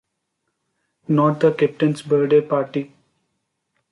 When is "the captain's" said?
1.41-2.01